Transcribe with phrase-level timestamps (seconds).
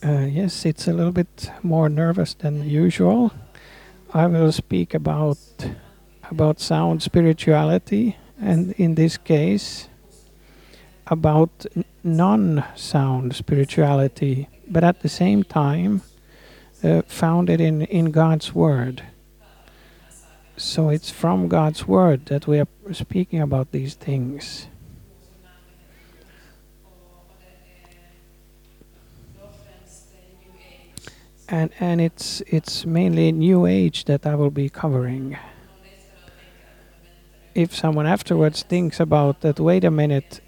[0.00, 3.32] Uh, yes, it's a little bit more nervous than usual.
[4.14, 5.38] I will speak about
[6.30, 9.88] about sound spirituality, and in this case,
[11.08, 11.66] about
[12.04, 16.02] non-sound spirituality, but at the same time,
[16.84, 19.02] uh, founded in in God's word.
[20.56, 24.68] So it's from God's word that we are speaking about these things.
[31.48, 35.36] And and it's it's mainly new age that I will be covering.
[37.54, 40.40] If someone afterwards thinks about that, wait a minute,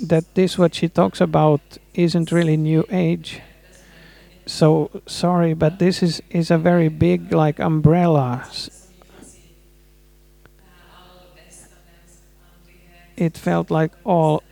[0.00, 1.60] that this what she talks about
[1.94, 3.40] isn't really new age.
[4.46, 8.46] So sorry, but this is is a very big like umbrella.
[13.16, 14.42] It felt like all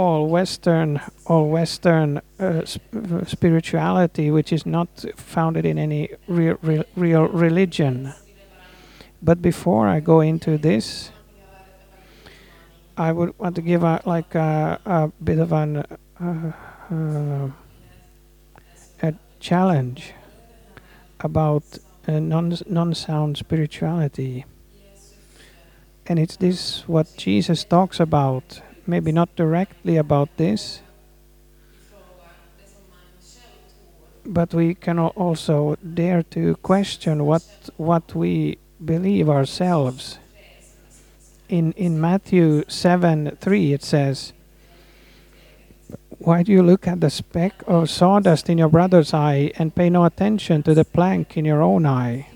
[0.00, 6.84] all Western, all Western uh, sp- spirituality, which is not founded in any real, real,
[6.96, 8.14] real religion.
[9.22, 11.10] But before I go into this,
[12.96, 15.84] I would want to give a, like a, a bit of an
[16.18, 16.52] uh,
[16.90, 17.50] uh,
[19.02, 20.14] a challenge
[21.20, 21.62] about
[22.08, 24.46] non non sound spirituality,
[26.06, 30.82] and it's this what Jesus talks about maybe not directly about this,
[34.26, 37.44] but we can also dare to question what
[37.76, 40.18] what we believe ourselves.
[41.48, 44.32] In in Matthew seven three it says,
[46.18, 49.88] "Why do you look at the speck of sawdust in your brother's eye and pay
[49.90, 52.26] no attention to the plank in your own eye?"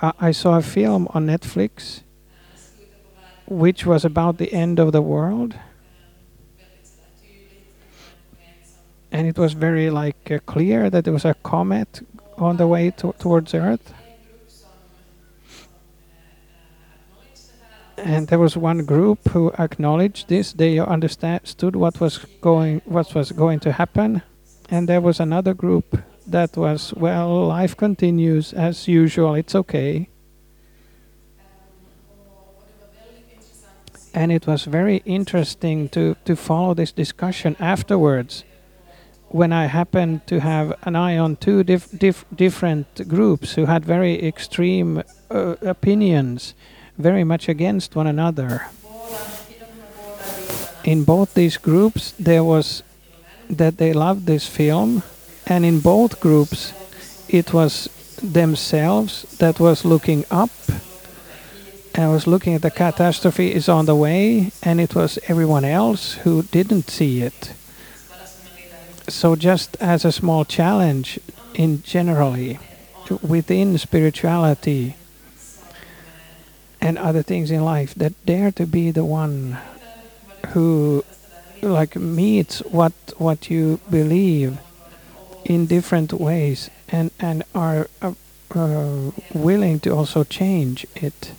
[0.00, 2.02] I, I saw a film on Netflix
[3.46, 5.54] which was about the end of the world.
[9.12, 12.90] And it was very like uh, clear that there was a comet on the way
[12.90, 13.94] to towards Earth.
[17.96, 20.52] And there was one group who acknowledged this.
[20.52, 24.22] They understood what was going, what was going to happen,
[24.68, 29.34] and there was another group that was, well, life continues as usual.
[29.34, 30.08] It's okay.
[34.16, 38.44] And it was very interesting to, to follow this discussion afterwards
[39.28, 43.84] when I happened to have an eye on two dif- dif- different groups who had
[43.84, 46.54] very extreme uh, opinions,
[46.96, 48.68] very much against one another.
[50.84, 52.82] In both these groups, there was
[53.50, 55.02] that they loved this film,
[55.46, 56.72] and in both groups,
[57.28, 57.90] it was
[58.22, 60.50] themselves that was looking up
[61.98, 66.12] I was looking at the catastrophe is on the way, and it was everyone else
[66.12, 67.54] who didn't see it.
[69.08, 71.18] So, just as a small challenge,
[71.54, 72.58] in generally,
[73.22, 74.96] within spirituality
[76.82, 79.56] and other things in life, that dare to be the one
[80.48, 81.02] who,
[81.62, 84.58] like, meets what what you believe
[85.46, 88.12] in different ways, and and are uh,
[88.54, 91.32] uh, willing to also change it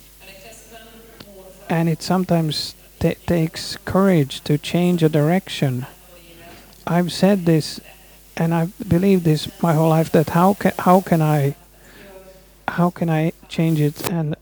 [1.68, 5.86] and it sometimes takes courage to change a direction.
[6.86, 7.80] I've said this,
[8.36, 11.54] and I've believed this my whole life that how can how can I
[12.66, 14.34] how can I change it and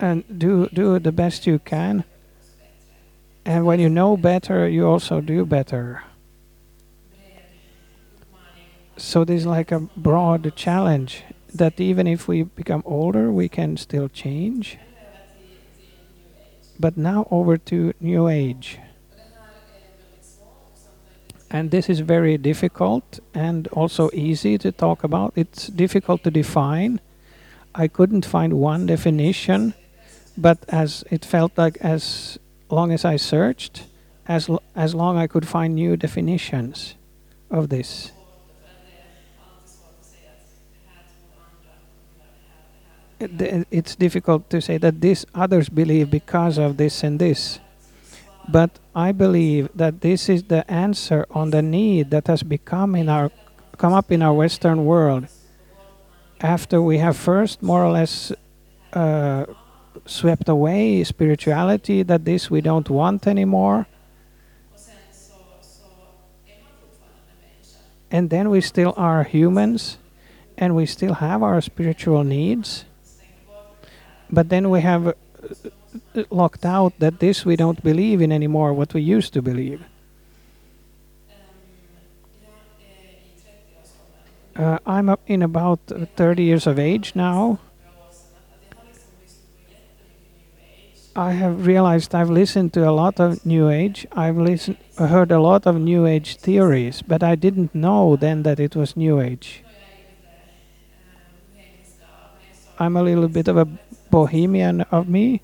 [0.00, 2.04] and do do the best you can.
[3.44, 6.02] And when you know better, you also do better.
[8.96, 11.22] So this is like a broad challenge
[11.54, 14.76] that even if we become older, we can still change
[16.78, 18.78] but now over to New Age.
[21.50, 25.32] And this is very difficult and also easy to talk about.
[25.34, 27.00] It's difficult to define.
[27.74, 29.72] I couldn't find one definition,
[30.36, 33.84] but as it felt like as long as I searched,
[34.26, 36.94] as as long I could find new definitions
[37.50, 38.12] of this.
[43.20, 47.58] It's difficult to say that this others believe because of this and this.
[48.48, 53.08] But I believe that this is the answer on the need that has become in
[53.08, 53.30] our
[53.76, 55.28] come up in our Western world
[56.40, 58.32] after we have first more or less
[58.92, 59.44] uh,
[60.06, 63.86] swept away spirituality, that this we don't want anymore.
[68.10, 69.98] And then we still are humans
[70.56, 72.84] and we still have our spiritual needs
[74.30, 75.14] but then we have uh,
[76.30, 79.84] locked out that this we don't believe in anymore what we used to believe
[84.58, 87.60] Uh, I'm in about 30 years of age now.
[91.14, 94.06] I have realized I've listened to a lot of New Age.
[94.10, 98.58] I've listened, heard a lot of New Age theories, but I didn't know then that
[98.58, 99.62] it was New Age.
[102.80, 103.68] I'm a little bit of a
[104.10, 105.42] bohemian of me,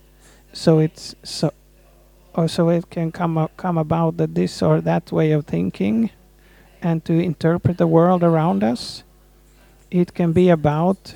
[0.52, 1.52] so it's so,
[2.34, 6.11] or so it can come up, come about that this or that way of thinking,
[6.82, 9.05] and to interpret the world around us.
[9.90, 11.14] It can be about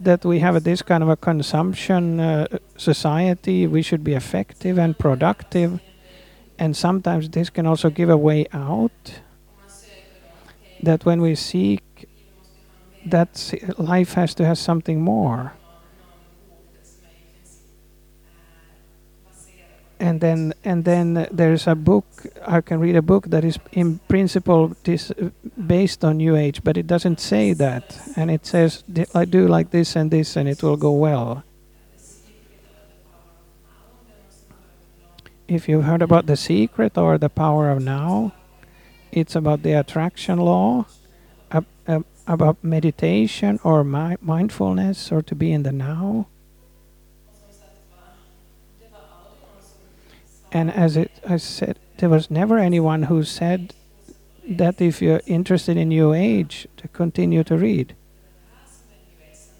[0.00, 2.46] that we have this kind of a consumption uh,
[2.76, 3.66] society.
[3.66, 5.80] We should be effective and productive,
[6.58, 9.20] and sometimes this can also give a way out.
[10.82, 11.82] That when we seek
[13.06, 15.52] that life has to have something more.
[20.00, 22.04] And then, and then there's a book.
[22.46, 25.12] I can read a book that is, in principle, this
[25.56, 28.82] based on New Age, but it doesn't say that, and it says,
[29.14, 31.44] "I do like this and this, and it will go well."
[35.46, 38.32] If you've heard about the secret or the power of now,
[39.12, 40.86] it's about the attraction law,
[42.26, 46.26] about meditation or mi mindfulness or to be in the now.
[50.54, 53.74] And as it, I said, there was never anyone who said
[54.48, 57.96] that if you're interested in New Age, to continue to read.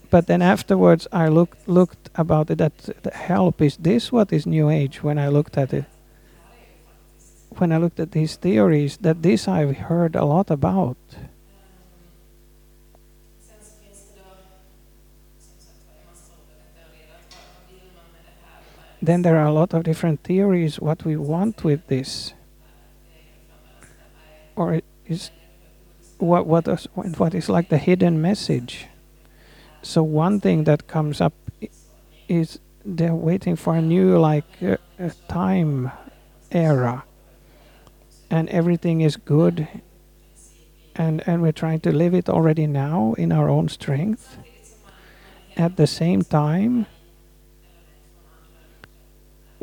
[0.08, 2.58] But then afterwards, I looked looked about it.
[2.58, 5.02] That the help is this what is New Age?
[5.02, 5.86] When I looked at it,
[7.58, 10.96] when I looked at these theories, that this I've heard a lot about.
[19.06, 22.32] Then there are a lot of different theories what we want with this.
[24.56, 25.30] Or is
[26.18, 28.86] what what is what is like the hidden message.
[29.82, 31.34] So one thing that comes up
[32.28, 34.76] is they're waiting for a new like uh,
[35.28, 35.90] time
[36.50, 37.04] era.
[38.30, 39.68] And everything is good.
[40.94, 44.38] And and we're trying to live it already now in our own strength.
[45.56, 46.86] At the same time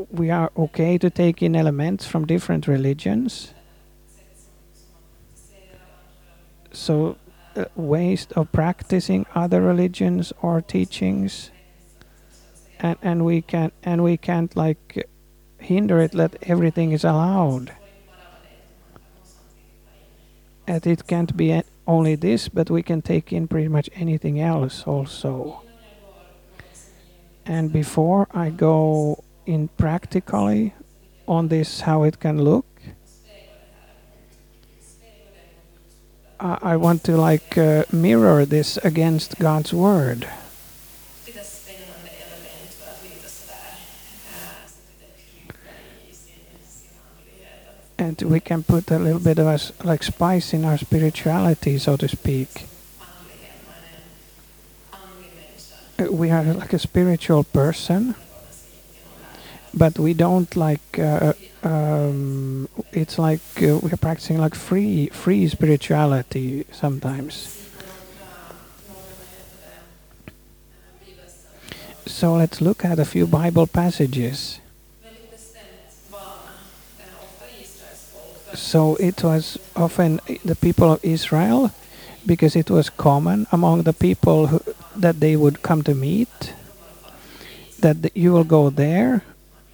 [0.09, 3.53] we are okay to take in elements from different religions.
[6.71, 7.17] So,
[7.55, 11.51] uh, ways of practicing other religions or teachings,
[12.79, 15.07] and and we can and we can't like
[15.59, 16.13] hinder it.
[16.13, 17.73] That everything is allowed.
[20.67, 24.83] And it can't be only this, but we can take in pretty much anything else
[24.87, 25.63] also.
[27.45, 30.73] And before I go in practically
[31.27, 32.65] on this how it can look.
[36.39, 40.27] I, want to like uh, mirror this against God's word.
[47.99, 51.95] And we can put a little bit of us like spice in our spirituality so
[51.97, 52.65] to speak.
[56.09, 58.15] We are like a spiritual person
[59.73, 61.33] but we don't like uh,
[61.63, 67.57] um, it's like uh, we're practicing like free free spirituality sometimes.
[72.05, 74.59] So let's look at a few bible passages.
[78.53, 81.71] So it was often the people of israel
[82.25, 84.61] because it was common among the people who,
[84.95, 86.53] that they would come to meet
[87.79, 89.23] that you will go there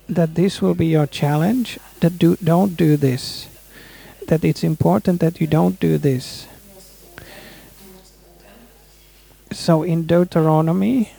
[0.10, 3.48] that this will be your challenge that do don't do this.
[4.28, 6.48] That it's important that you don't do this.
[9.52, 11.12] So in deuteronomy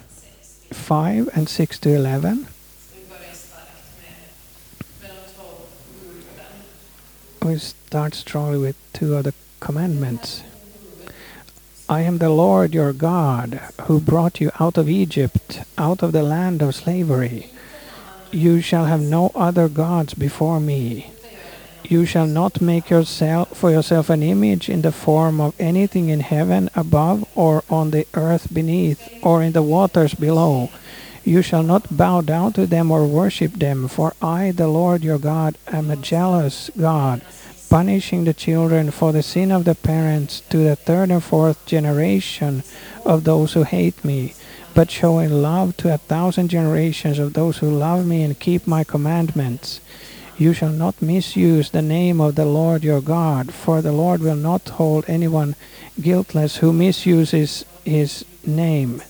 [0.73, 2.47] 5 and 6 to 11
[7.42, 10.42] we start strongly with two other commandments.
[11.88, 16.23] I am the Lord your God who brought you out of Egypt, out of the
[16.23, 17.50] land of slavery.
[18.30, 21.12] You shall have no other gods before me.
[21.85, 26.20] You shall not make yourself for yourself an image in the form of anything in
[26.20, 30.68] heaven above or on the earth beneath or in the waters below.
[31.25, 35.18] You shall not bow down to them or worship them, for I, the Lord your
[35.18, 37.23] God, am a jealous God,
[37.70, 42.62] punishing the children for the sin of the parents to the third and fourth generation
[43.06, 44.35] of those who hate me
[44.78, 48.85] but showing love to a thousand generations of those who love me and keep my
[48.85, 49.80] commandments.
[50.37, 54.37] You shall not misuse the name of the Lord your God, for the Lord will
[54.37, 55.56] not hold anyone
[56.00, 59.02] guiltless who misuses his name.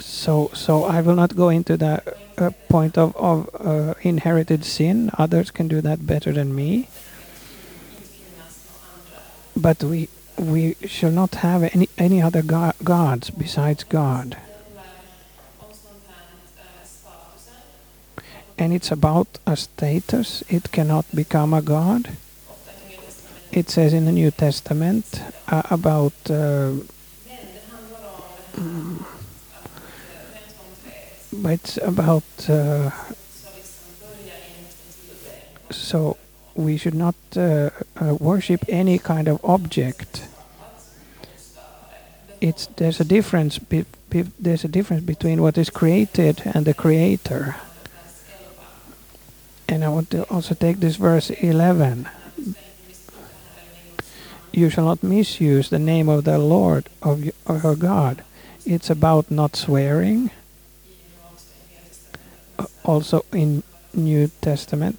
[0.00, 2.02] So, so I will not go into the
[2.36, 5.12] uh, point of, of uh, inherited sin.
[5.18, 6.88] Others can do that better than me.
[9.56, 10.08] But we
[10.40, 14.36] we shall not have any any other go- gods besides God.
[18.58, 20.42] And it's about a status.
[20.48, 22.10] It cannot become a god.
[23.52, 26.12] It says in the New Testament uh, about.
[26.28, 26.72] Uh,
[31.32, 32.90] but it's about uh,
[35.70, 36.16] so
[36.54, 40.26] we should not uh, uh, worship any kind of object
[42.40, 46.74] it's there's a difference be, be, there's a difference between what is created and the
[46.74, 47.56] creator.
[49.68, 52.08] And i want to also take this verse 11
[54.52, 58.24] you shall not misuse the name of the lord of your god.
[58.66, 60.30] It's about not swearing.
[62.58, 63.62] Uh, also in
[63.94, 64.98] New Testament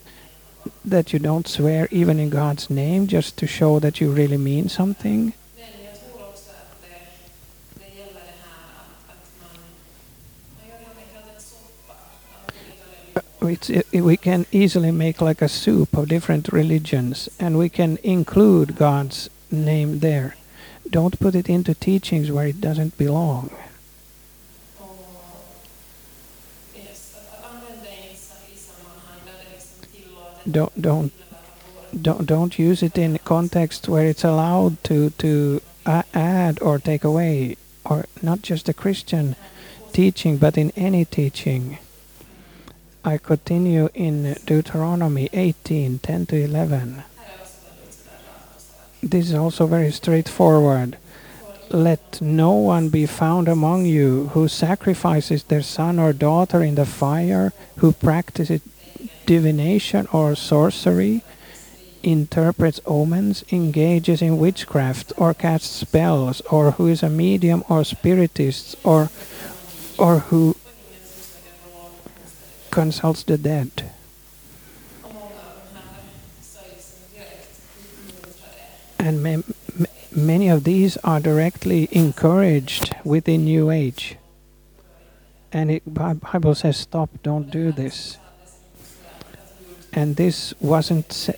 [0.83, 4.69] that you don't swear even in God's name just to show that you really mean
[4.69, 5.33] something.
[13.41, 19.29] We can easily make like a soup of different religions and we can include God's
[19.49, 20.35] name there.
[20.89, 23.49] Don't put it into teachings where it doesn't belong.
[30.49, 31.13] don't don't
[32.01, 37.55] don't don't use it in context where it's allowed to to add or take away
[37.85, 39.35] or not just a christian
[39.93, 41.77] teaching but in any teaching
[43.03, 47.03] i continue in deuteronomy 18 10 to 11
[49.03, 50.97] this is also very straightforward.
[51.69, 56.85] Let no one be found among you who sacrifices their son or daughter in the
[56.85, 58.61] fire who practices
[59.25, 61.23] divination or sorcery,
[62.03, 68.75] interprets omens, engages in witchcraft, or casts spells, or who is a medium or spiritist,
[68.83, 69.09] or
[69.97, 70.55] or who
[72.71, 73.91] consults the dead.
[78.97, 79.37] And ma
[79.77, 84.17] ma many of these are directly encouraged within New Age.
[85.51, 88.17] And the Bible says, stop, don't do this
[89.93, 91.33] and this wasn't sa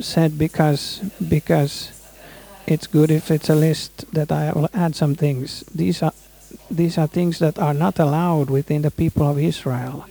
[0.00, 1.92] said because because
[2.66, 5.64] it's good if it's a list that I will add some things.
[5.74, 6.12] These are
[6.70, 10.06] these are things that are not allowed within the people of Israel.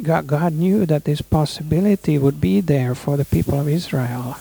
[0.00, 4.36] God, knew that this possibility would be there for the people of Israel.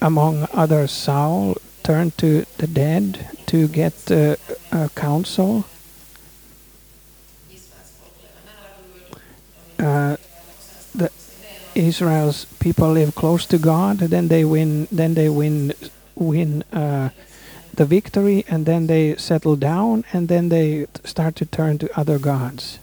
[0.00, 4.36] Among others, Saul turned to the dead to get uh,
[4.94, 5.64] counsel.
[9.78, 10.16] Uh,
[10.94, 11.10] the
[11.74, 14.86] Israel's people live close to God, then they win.
[14.92, 15.74] Then they win
[16.14, 17.10] win uh,
[17.74, 22.18] the victory, and then they settle down, and then they start to turn to other
[22.18, 22.78] gods.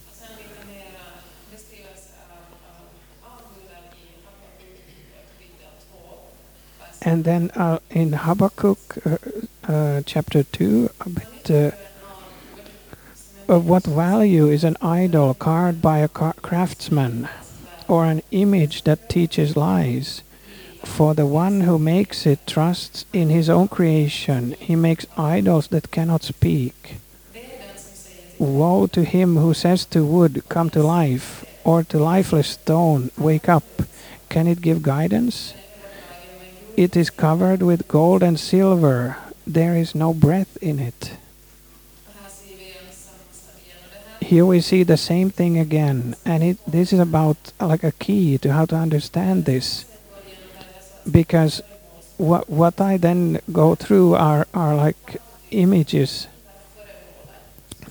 [7.06, 9.18] And then uh, in Habakkuk uh,
[9.68, 11.72] uh, chapter 2, a bit uh,
[13.50, 17.28] of what value is an idol carved by a craftsman
[17.90, 20.24] or an image that teaches lies?
[20.86, 24.54] For the one who makes it trusts in his own creation.
[24.60, 26.96] He makes idols that cannot speak.
[28.38, 33.48] Woe to him who says to wood, Come to life, or to lifeless stone, Wake
[33.48, 33.64] up.
[34.30, 35.54] Can it give guidance?
[36.76, 39.18] It is covered with gold and silver.
[39.46, 41.18] There is no breath in it.
[44.22, 48.38] Here we see the same thing again, and it, this is about like a key
[48.40, 49.86] to how to understand this.
[51.10, 51.62] Because
[52.18, 56.28] what what I then go through are are like images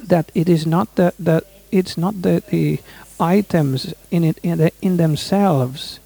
[0.02, 2.80] that it is not the, the it's not the, the
[3.20, 6.00] items in it in, the, in themselves,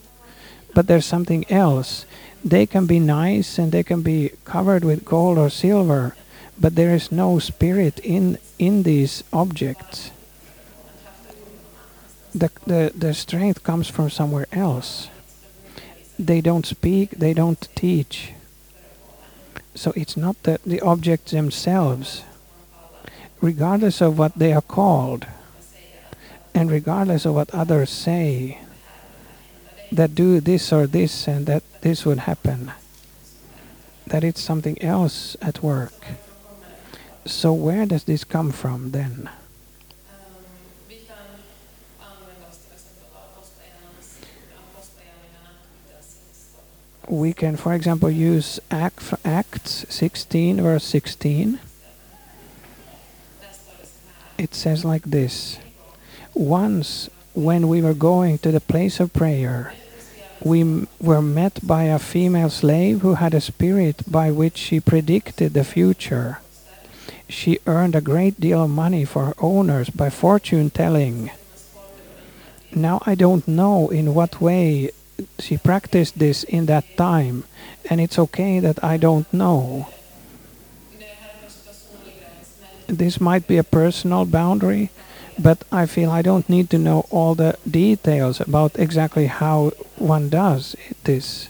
[0.74, 2.04] but there's something else
[2.46, 6.14] they can be nice and they can be covered with gold or silver,
[6.58, 10.12] but there is no spirit in in these objects.
[12.34, 15.08] The, the, the strength comes from somewhere else.
[16.18, 18.32] They don't speak, they don't teach.
[19.74, 22.24] So it's not the, the objects themselves,
[23.40, 25.26] regardless of what they are called,
[26.54, 28.60] and regardless of what others say,
[29.96, 32.72] that do this or this and that this would happen,
[34.06, 35.94] that it's something else at work.
[37.24, 39.28] So where does this come from then?
[47.08, 51.58] We can, for example, use Act, Acts 16, verse 16.
[53.40, 53.98] där står det så
[54.36, 54.44] här.
[54.44, 55.58] It says like this
[56.34, 59.72] Once, when we were going to the place of prayer,
[60.40, 65.54] we were met by a female slave who had a spirit by which she predicted
[65.54, 66.40] the future.
[67.28, 71.30] She earned a great deal of money for her owners by fortune telling.
[72.74, 74.90] Now, I don't know in what way
[75.38, 77.44] she practiced this in that time,
[77.88, 79.88] and it's okay that I don't know.
[82.86, 84.90] This might be a personal boundary,
[85.38, 90.28] but I feel I don't need to know all the details about exactly how one
[90.28, 91.48] does this.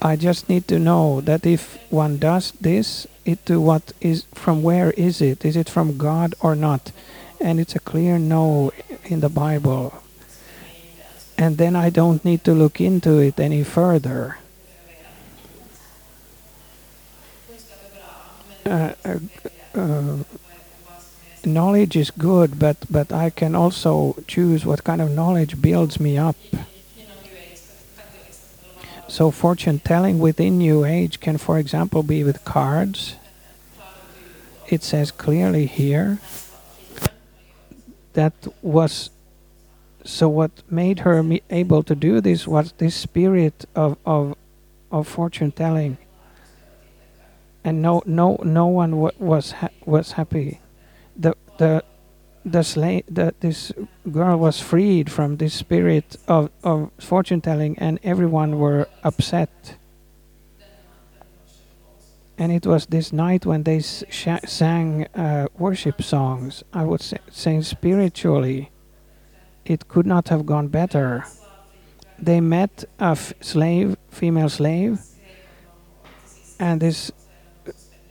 [0.00, 4.62] I just need to know that if one does this, it to what is from
[4.62, 5.44] where is it?
[5.44, 6.90] Is it from God or not?
[7.40, 8.72] And it's a clear no
[9.04, 10.02] in the Bible.
[11.38, 14.38] And then I don't need to look into it any further.
[18.64, 19.18] Uh, uh,
[19.74, 20.16] uh,
[21.46, 26.18] knowledge is good, but but I can also choose what kind of knowledge builds me
[26.18, 26.36] up.
[29.08, 33.16] So fortune telling within New Age can, for example, be with cards.
[34.68, 36.18] It says clearly here
[38.14, 38.32] that
[38.62, 39.10] was
[40.04, 40.28] so.
[40.30, 44.34] What made her able to do this was this spirit of of
[44.90, 45.98] of fortune telling,
[47.62, 50.60] and no no no one wa- was ha- was happy.
[51.62, 51.84] The
[52.44, 53.70] the slave the this
[54.10, 59.76] girl was freed from this spirit of, of fortune telling and everyone were upset.
[62.36, 66.64] And it was this night when they sang uh, worship songs.
[66.72, 68.72] I would say, say spiritually
[69.64, 71.24] it could not have gone better.
[72.18, 74.98] They met a slave female slave
[76.58, 77.12] and this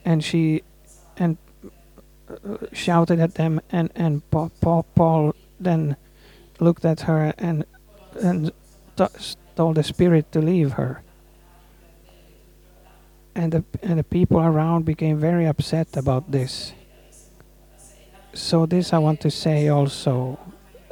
[0.05, 0.63] and she
[2.73, 5.95] shouted at them and and Paul, Paul, Paul then
[6.59, 7.65] looked at her and
[8.21, 8.51] and
[9.55, 11.03] told the spirit to leave her.
[13.35, 16.73] And the and the people around became very upset about this.
[18.33, 20.39] So this i want to say also.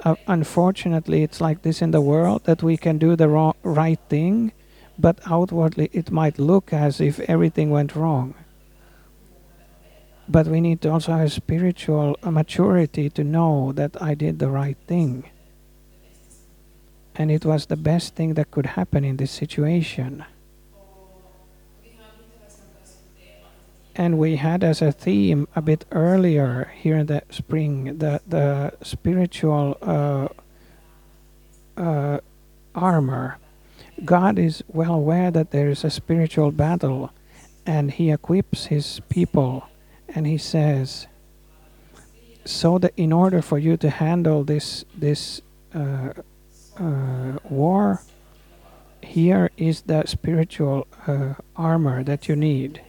[0.06, 3.99] Uh, unfortunately it's like this in the world that we can do the wrong, right
[4.08, 4.54] thing
[4.97, 8.34] but outwardly it might look as if everything went wrong
[10.29, 14.77] but we need to also have spiritual maturity to know that I did the right
[14.85, 15.27] thing.
[17.15, 20.23] And it was the best thing that could happen in this situation.
[23.95, 28.71] And we had as a theme a bit earlier here in the spring the, the
[28.81, 30.29] spiritual uh,
[31.75, 32.19] uh,
[32.73, 33.39] armor.
[34.05, 37.11] God is well aware that there is a spiritual battle
[37.65, 39.65] and He equips His people
[40.15, 41.08] and he says
[42.45, 45.41] so that in order for you to handle this this
[45.76, 46.13] uh,
[46.80, 48.02] uh, war
[49.02, 52.82] here is the spiritual uh, armor that you need.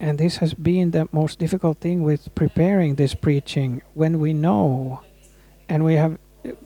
[0.00, 5.00] And this has been the most difficult thing with preparing this preaching when we know
[5.68, 6.18] and we have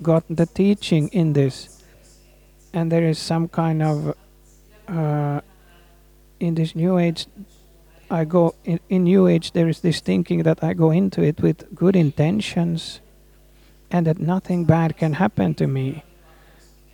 [0.03, 1.78] gotten the teaching in this
[2.73, 4.15] and there is some kind of
[4.89, 5.41] uh,
[6.41, 7.27] in this new age
[8.11, 11.41] i go in, in new age there is this thinking that i go into it
[11.41, 13.01] with good intentions
[13.91, 16.05] and that nothing bad can happen to me.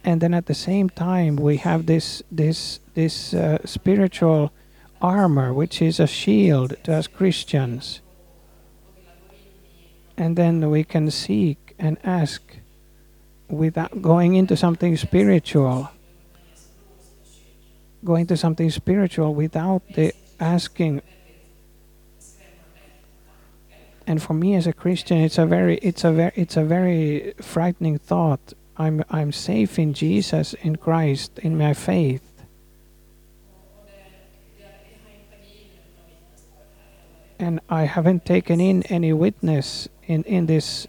[0.05, 4.53] And then at the same time we have this this this uh, spiritual
[5.01, 8.01] armor which is a shield to us christians.
[10.17, 12.43] And then we can seek and ask
[13.49, 15.91] without going into something spiritual.
[18.05, 21.03] Going to something spiritual without the asking.
[24.07, 27.35] And for me as a christian it's a very it's a very it's a very
[27.41, 28.53] frightening thought.
[28.77, 32.31] I'm i'm safe in jesus in christ in my faith.
[37.39, 40.87] And i haven't taken in any witness in in this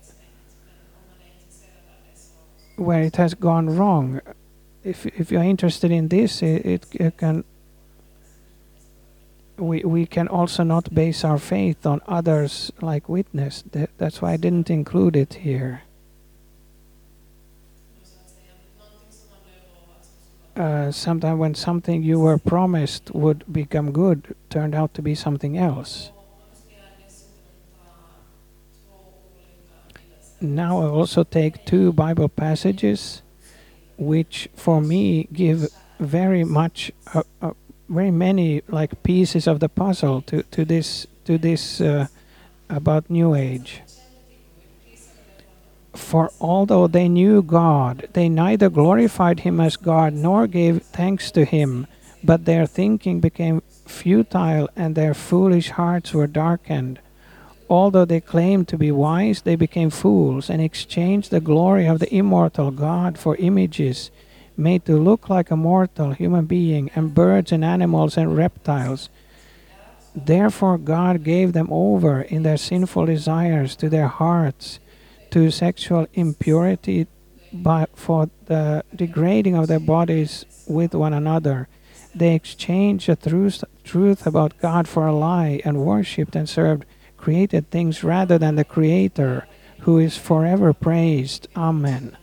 [2.77, 4.21] where it has gone wrong.
[4.83, 7.43] If if you're interested in this, it, it, can.
[9.57, 13.63] We we can also not base our faith on others like witness.
[13.71, 15.81] That, that's why I didn't include it here.
[20.55, 25.57] Uh, sometime when something you were promised would become good turned out to be something
[25.57, 26.11] else.
[30.53, 33.21] Now I also take two Bible passages,
[33.97, 37.51] which for me give very much, uh, uh,
[37.89, 42.07] very many like pieces of the puzzle to, to this to this uh,
[42.69, 43.81] about New Age.
[45.95, 51.45] For although they knew God, they neither glorified Him as God nor gave thanks to
[51.45, 51.87] Him,
[52.23, 56.99] but their thinking became futile and their foolish hearts were darkened.
[57.69, 62.13] Although they claimed to be wise, they became fools and exchanged the glory of the
[62.13, 64.11] immortal God for images
[64.57, 69.09] made to look like a mortal human being and birds and animals and reptiles.
[70.15, 74.79] Therefore, God gave them over in their sinful desires to their hearts
[75.31, 77.07] to sexual impurity
[77.51, 81.67] by, for the degrading of their bodies with one another.
[82.13, 86.85] They exchanged the truth, truth about God for a lie and worshipped and served
[87.25, 89.47] created things rather than the Creator,
[89.79, 91.47] who is forever praised.
[91.55, 92.15] Amen.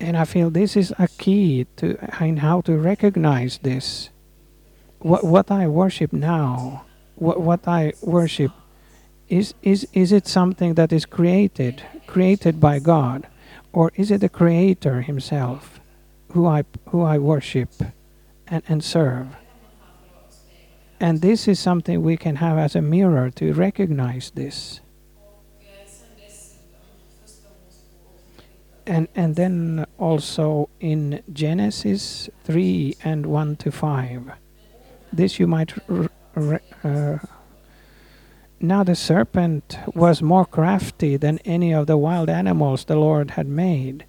[0.00, 1.86] And I feel this is a key to
[2.20, 4.10] in how to recognize this.
[4.98, 8.50] What what I worship now, what what I worship,
[9.28, 13.28] is is is it something that is created, created by God,
[13.72, 15.78] or is it the Creator Himself,
[16.32, 17.70] who I who I worship,
[18.48, 19.28] and and serve?
[21.02, 24.80] And this is something we can have as a mirror to recognize this.
[28.86, 34.30] And and then also in Genesis 3 and 1 to 5.
[35.12, 35.74] This you might
[36.84, 37.18] uh,
[38.60, 43.48] now the serpent was more crafty than any of the wild animals the Lord had
[43.48, 44.04] made.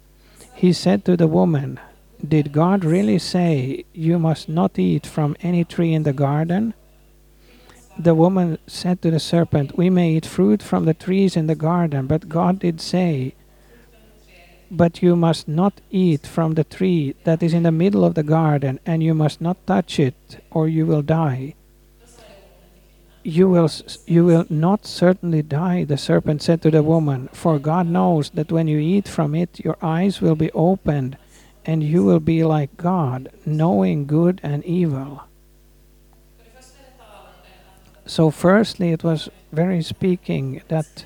[0.54, 1.80] He said to the woman,
[2.26, 6.72] Did God really say you must not eat from any tree in the garden?
[7.98, 11.54] The woman said to the serpent, We may eat fruit from the trees in the
[11.54, 13.34] garden, but God did say,
[14.68, 18.24] But you must not eat from the tree that is in the middle of the
[18.24, 21.54] garden, and you must not touch it, or you will die.
[23.22, 23.70] You will,
[24.06, 28.50] you will not certainly die, the serpent said to the woman, for God knows that
[28.50, 31.16] when you eat from it, your eyes will be opened,
[31.64, 35.22] and you will be like God, knowing good and evil.
[38.06, 41.04] So, firstly, it was very speaking that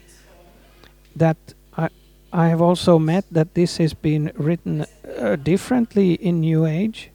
[1.14, 1.37] that
[1.76, 1.88] I
[2.32, 4.84] I have also met that this has been written
[5.18, 7.11] uh, differently in New Age.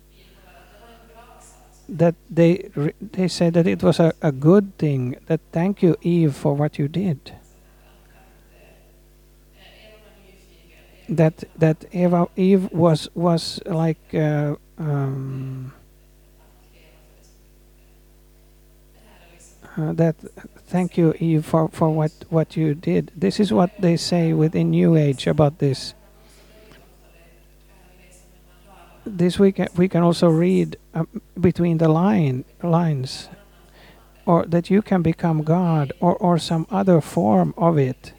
[1.89, 2.69] That they
[3.11, 5.17] they said that it was a, a good thing.
[5.27, 7.33] That thank you, Eve, for what you did.
[11.09, 14.13] That that Eva Eve was was like.
[14.13, 15.73] Uh, um,
[19.77, 20.15] uh, that
[20.67, 23.11] thank you eve for, for what, what you did.
[23.15, 25.93] This is what they say within new age about this.
[29.05, 33.29] This we can, we can also read um, between the line lines
[34.25, 38.13] or that you can become god or, or some other form of it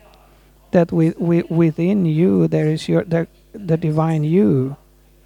[0.73, 4.77] that with, with, within you there is your the, the divine you.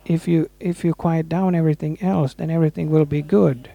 [0.05, 3.71] If you if you quiet down everything else then everything will be good.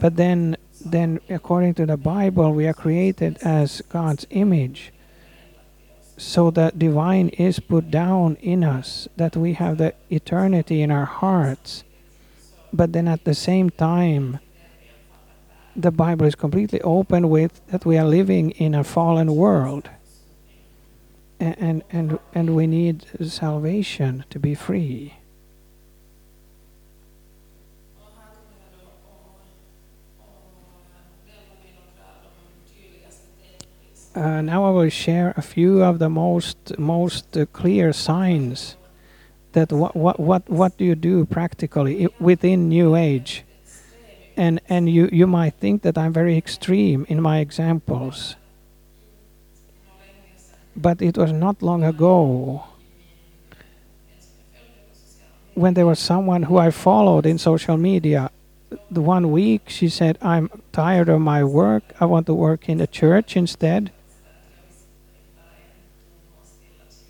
[0.00, 4.92] But then then according to the bible we are created as god's image
[6.22, 11.04] so that divine is put down in us that we have the eternity in our
[11.04, 11.84] hearts.
[12.72, 14.38] But then at the same time
[15.74, 19.90] the bible is completely open with that we are living in a fallen world.
[21.40, 25.14] And and and we need salvation to be free
[34.14, 38.76] Uh, now I will share a few of the most most uh, clear signs
[39.52, 43.44] that what what what what do you do practically within New Age,
[44.36, 48.36] and and you you might think that I'm very extreme in my examples,
[50.76, 52.64] but it was not long ago
[55.54, 58.30] when there was someone who I followed in social media.
[58.90, 61.94] The one week she said, "I'm tired of my work.
[61.98, 63.90] I want to work in the church instead."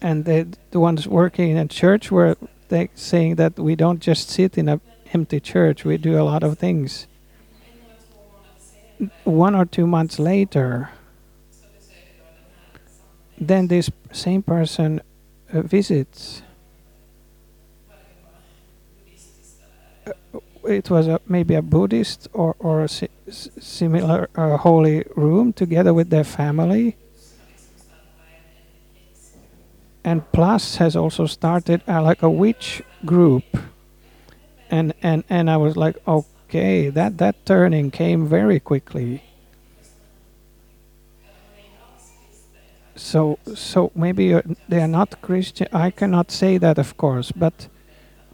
[0.02, 2.36] And the ones working in a church were
[2.68, 4.80] they saying that we don't just sit in a
[5.14, 7.06] empty church we do a lot of things.
[9.24, 10.90] One or two months later
[13.46, 15.00] then this same person
[15.52, 16.42] uh, visits.
[20.06, 20.12] Uh,
[20.64, 25.92] it was a, maybe a buddhist or, or a si- similar uh, holy room together
[25.92, 26.96] with their family
[30.04, 33.44] and plus has also started uh, like a witch group.
[34.70, 39.22] And and and i was like okay that that turning came very quickly.
[42.96, 47.68] So so maybe uh, they are not christian i cannot say that of course but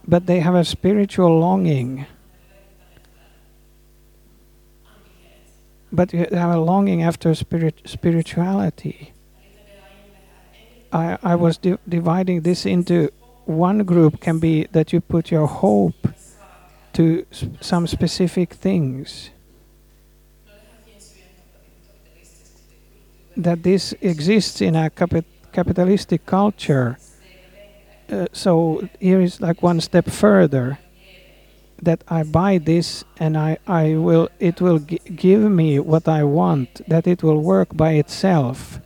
[0.09, 2.07] but they have a spiritual longing.
[5.93, 9.13] But you have a longing after spirit spirituality
[10.93, 13.11] I, I was di- dividing this into
[13.45, 16.09] one group can be that you put your hope
[16.95, 17.27] to
[17.61, 19.31] some specific things.
[23.37, 26.99] That this exists in a capi- capitalistic culture.
[28.11, 30.79] Uh, so here is like one step further.
[31.81, 36.25] That I buy this and I, I will it will gi- give me what I
[36.25, 36.81] want.
[36.89, 38.81] That it will work by itself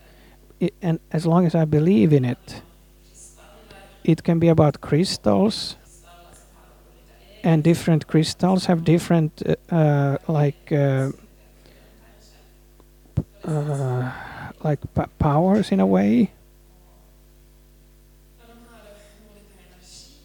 [0.62, 2.62] i and as long as I believe in it,
[4.04, 5.76] it can be about crystals,
[7.44, 11.10] and different crystals have different, uh, uh, like, uh,
[13.44, 14.12] uh,
[14.62, 14.80] like
[15.18, 16.30] powers in a way,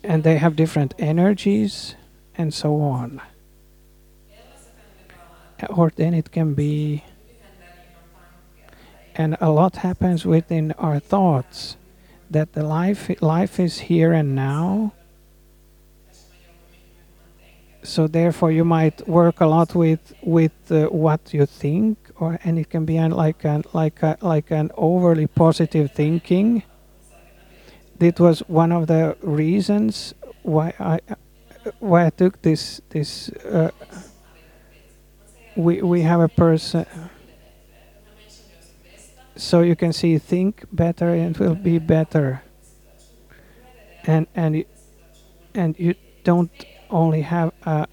[0.04, 1.95] and they have different energies,
[2.38, 3.21] and so on.
[5.69, 7.04] Or then it can be
[9.17, 11.75] and a lot happens within our thoughts
[12.30, 14.93] that the life life is here and now.
[17.84, 22.60] So therefore you might work a lot with with uh, what you think or and
[22.60, 26.63] it can be an, like an like a, like an overly positive thinking.
[27.97, 30.99] That was one of the reasons why I
[31.80, 33.71] why I took this this uh,
[35.56, 36.86] we we have a person
[39.38, 42.43] so you can see think better and it will be better.
[44.06, 44.65] And and y-
[45.54, 46.52] and you don't
[46.89, 47.88] only have a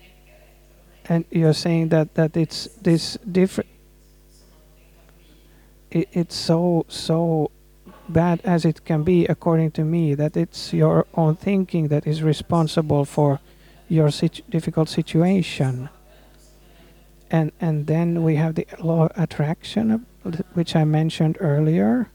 [1.08, 3.70] and you're saying that that it's this different
[5.90, 7.50] it, it's so so
[8.08, 12.22] bad as it can be according to me that it's your own thinking that is
[12.22, 13.40] responsible for
[13.88, 15.88] your situ- difficult situation.
[17.30, 19.98] And and then we have the law of attraction uh,
[20.54, 22.10] which I mentioned earlier,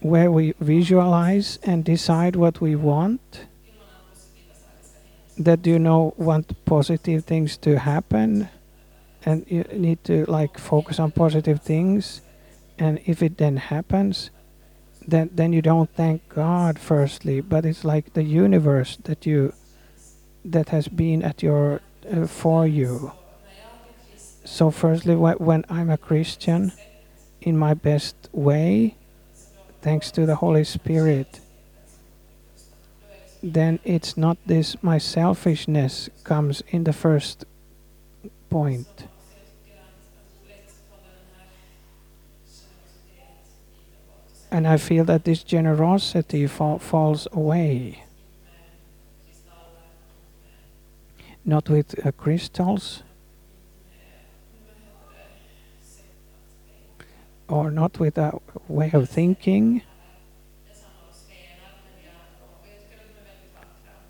[0.00, 3.46] where we visualize and decide what we want.
[5.38, 8.48] That you know want positive things to happen,
[9.24, 12.22] and you need to like focus on positive things.
[12.76, 14.30] And if it then happens,
[15.06, 19.52] then then you don't thank God firstly, but it's like the universe that you
[20.44, 23.12] that has been at your uh, for you.
[24.50, 26.72] So, firstly, wh- when I'm a Christian
[27.42, 28.96] in my best way,
[29.82, 31.40] thanks to the Holy Spirit,
[33.42, 37.44] then it's not this, my selfishness comes in the first
[38.48, 39.06] point.
[44.50, 48.02] And I feel that this generosity fa- falls away.
[51.44, 53.02] Not with uh, crystals
[57.48, 59.82] or not with a way of thinking.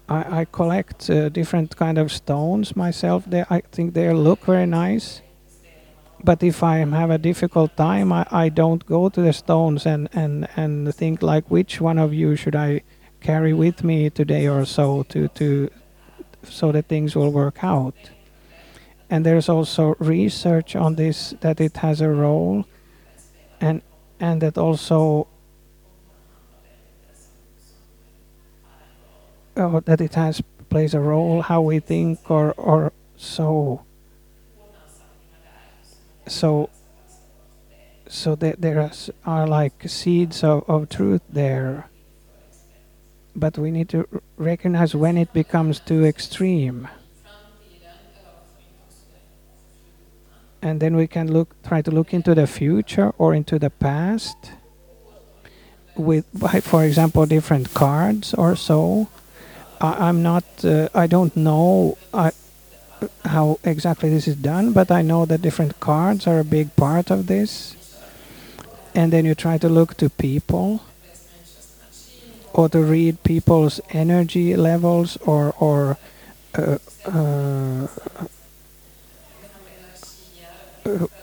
[0.09, 3.25] I, I collect uh, different kind of stones myself.
[3.27, 5.23] They, I think they look very nice.
[6.25, 10.09] But if I have a difficult time, I, I don't go to the stones and,
[10.13, 12.83] and, and think like which one of you should I
[13.21, 15.71] carry with me today or so to, to
[16.43, 17.95] so that things will work out.
[19.11, 22.67] And there's also research on this that it has a role
[23.61, 23.83] and
[24.21, 25.27] and that also
[29.57, 33.85] oh, that it has plays a role how we think or or so
[36.27, 36.71] so
[38.09, 41.89] so that there is, are like seeds of, of truth there.
[43.37, 46.89] But we need to recognize when it becomes too extreme
[50.63, 54.53] and then we can look try to look into the future or into the past
[55.97, 59.09] with, by, for example, different cards or so.
[59.81, 60.45] I, I'm not.
[60.65, 62.33] Uh, I don't know I,
[63.25, 67.11] how exactly this is done, but I know that different cards are a big part
[67.11, 67.75] of this.
[68.95, 70.83] And then you try to look to people,
[72.53, 75.99] or to read people's energy levels, or or.
[76.55, 77.87] Uh, uh,
[78.19, 78.27] uh,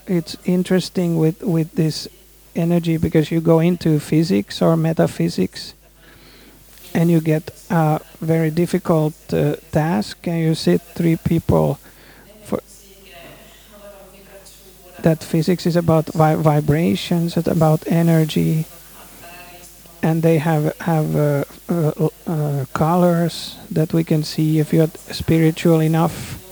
[0.08, 2.08] it's interesting with with this
[2.56, 5.74] energy because you go into physics or metaphysics
[6.94, 11.78] and you get a very difficult uh, task and you sit three people
[12.44, 12.60] for
[15.02, 18.66] that physics is about vi- vibrations it's about energy
[20.02, 25.82] and they have have uh, uh, uh, colors that we can see if you're spiritual
[25.82, 26.45] enough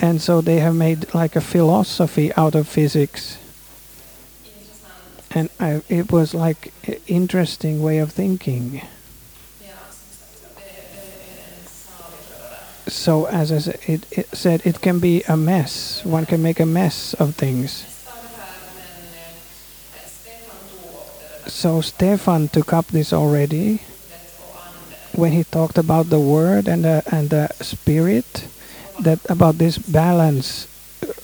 [0.00, 3.38] and so they have made like a philosophy out of physics.
[5.30, 8.82] And I, it was like an interesting way of thinking.
[12.88, 16.04] So as I said it, it said it can be a mess.
[16.04, 17.84] One can make a mess of things.
[21.48, 23.82] So Stefan took up this already.
[25.14, 28.46] When he talked about the word and the, and the spirit
[29.00, 30.68] that about this balance.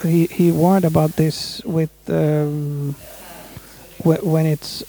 [0.03, 2.95] He, he warned about this with um,
[4.05, 4.85] wh- when it's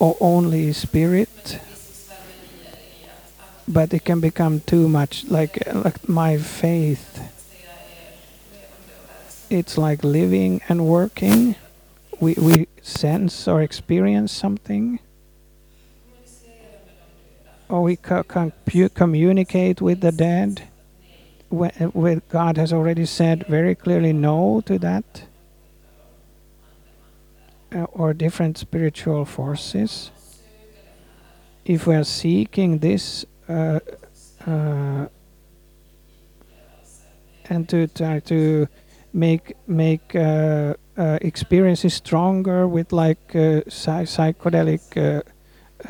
[0.00, 1.58] only spirit
[3.68, 5.24] but it can become too much.
[5.24, 7.20] Like like my faith
[9.50, 11.56] it's like living and working.
[12.20, 14.98] We we sense or experience something.
[17.68, 20.68] Or we compu- communicate with the dead
[21.50, 25.24] when God has already said very clearly no to that
[27.74, 30.10] uh, or different spiritual forces
[31.64, 33.80] if we are seeking this uh,
[34.46, 35.06] uh,
[37.48, 38.68] and to try to
[39.12, 45.22] make make uh, uh, experiences stronger with like uh, psy- psychedelic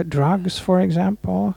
[0.08, 1.54] drugs, for example.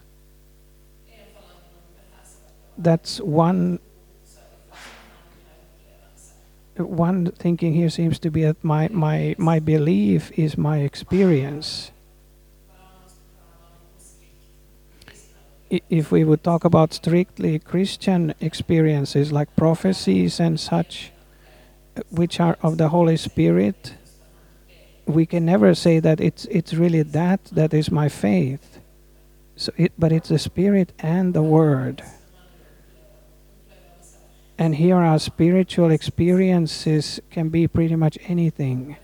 [2.78, 3.80] That's one.
[6.80, 11.92] One thinking here seems to be that my, my, my belief is my experience.
[15.70, 21.12] if we would talk about strictly Christian experiences like prophecies and such,
[22.10, 23.94] which are of the Holy Spirit,
[25.06, 28.80] we can never say that it's it's really that that is my faith.
[29.56, 32.04] So it, but it's the Spirit and the Word.
[34.60, 38.98] And here our spiritual experiences can be pretty much anything.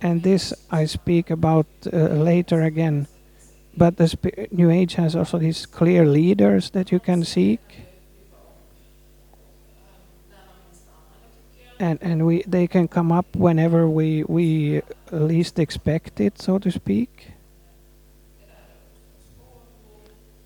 [0.00, 3.08] And this I speak about uh, later again.
[3.76, 7.60] But the sp- new age has also these clear leaders that you can seek.
[11.80, 16.70] And and we they can come up whenever we we least expect it so to
[16.70, 17.32] speak.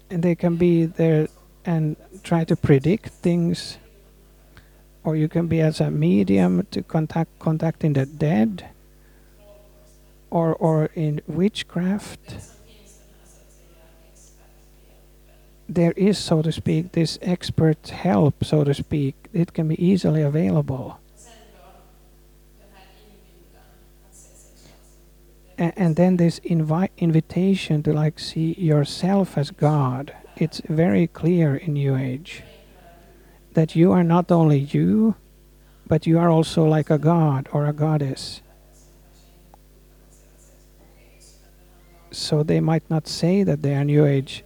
[0.09, 1.29] And they can be there
[1.65, 3.79] and try to predict things
[5.03, 8.67] or you can be as a medium to contact contacting the dead
[10.31, 12.55] or or in witchcraft
[15.69, 19.15] there is, so to speak, this expert help, so to speak.
[19.33, 21.01] It can be easily available.
[25.57, 30.13] And then this invi- invitation to like see yourself as God.
[30.37, 32.43] It's very clear in New Age
[33.55, 35.15] that you are not only you,
[35.87, 38.43] but you are also like a god or a goddess.
[42.11, 44.45] So they might not say that they are New Age,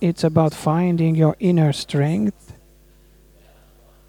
[0.00, 2.54] it's about finding your inner strength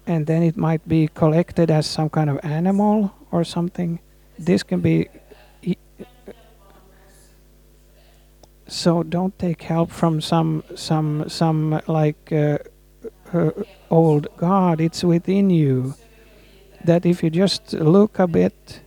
[0.06, 3.98] and then it might be collected as some kind of animal or something
[4.38, 5.08] this can be
[8.68, 12.58] so don't take help from some some some like uh,
[13.32, 13.50] uh,
[13.90, 15.94] old god it's within you
[16.84, 18.80] that if you just look a bit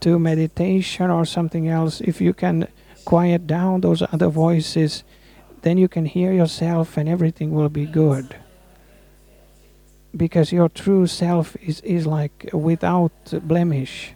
[0.00, 2.66] to meditation or something else if you can
[3.04, 5.04] quiet down those other voices
[5.64, 8.36] then you can hear yourself and everything will be good.
[10.14, 14.13] Because your true self is, is like without blemish.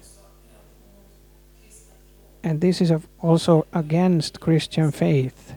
[2.48, 2.90] And this is
[3.20, 5.52] also against Christian faith.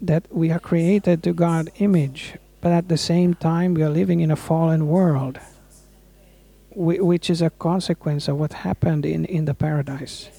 [0.00, 4.20] That we are created to God image, but at the same time we are living
[4.20, 5.38] in a fallen world,
[6.74, 10.30] which is a consequence of what happened in, in the paradise.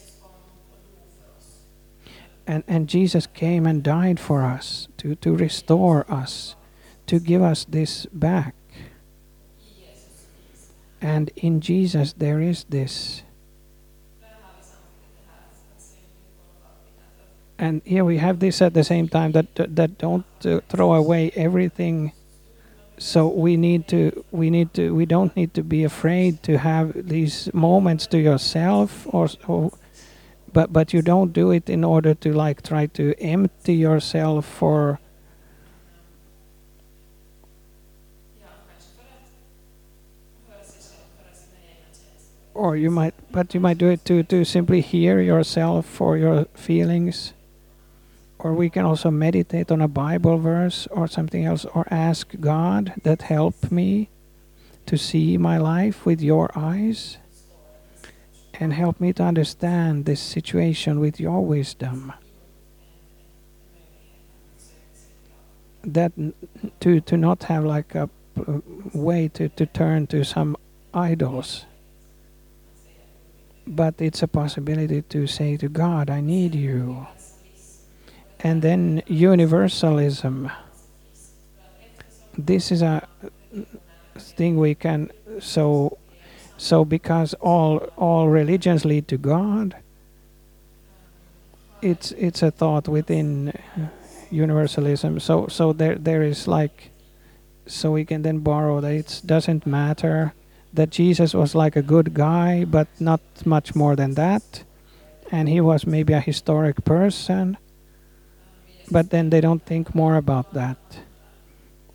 [2.48, 6.56] and and Jesus came and died for us to to restore us
[7.06, 8.56] to give us this back
[11.02, 13.24] and in Jesus there is this
[17.60, 21.32] and here we have this at the same time that that don't uh, throw away
[21.36, 22.12] everything.
[23.00, 26.94] So we need to we need to we don't need to be afraid to have
[26.94, 29.72] these moments to yourself or, or
[30.54, 35.00] but but you don't do it in order to like try to empty yourself for
[42.56, 46.46] or you might but you might do it to to simply hear yourself for your
[46.56, 47.34] feelings
[48.48, 52.94] or we can also meditate on a bible verse or something else or ask god
[53.04, 54.10] that help me
[54.86, 57.18] to see my life with your eyes
[58.54, 62.14] and help me to understand this situation with your wisdom
[65.84, 66.14] that
[66.80, 68.60] to to not have like a uh,
[68.94, 70.56] way to to turn to some
[70.94, 71.66] idols
[73.68, 77.06] but it's a possibility to say to God, I need you.
[78.40, 80.52] And then universalism.
[82.38, 83.08] This is a
[84.18, 85.98] thing we can so
[86.58, 89.76] so because all all religions lead to God.
[91.82, 93.54] It's it's a thought within
[94.30, 95.20] universalism.
[95.20, 96.92] So so there there is like
[97.66, 100.34] so we can then borrow that it doesn't matter
[100.74, 104.64] that Jesus was like a good guy, but not much more than that.
[105.32, 107.58] And he was maybe a historic person,
[108.92, 110.78] but then they don't think more about that.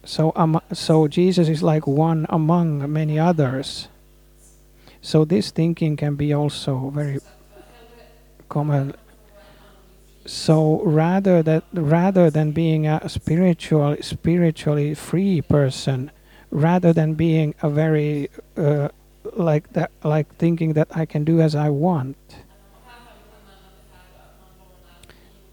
[0.04, 3.88] So, um, so Jesus is like one among many others.
[5.00, 7.20] So this thinking can be also very
[8.48, 8.94] common.
[10.26, 16.10] So rather that rather than being a spiritual, spiritually free person,
[16.50, 18.88] rather than being a very uh,
[19.34, 22.16] like that like thinking that I can do as I want.